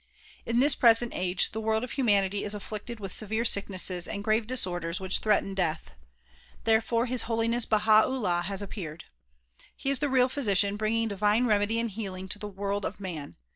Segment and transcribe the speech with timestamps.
[0.47, 4.47] In this present age the world of humanity is afflicted with severe sicknesses and grave
[4.47, 5.91] disorders which threaten death.
[6.65, 9.03] Tliere fore His Holiness Baha 'Ullaii has appeared.
[9.75, 13.35] He is the real physician bringing divine remedy and healing to the world of man.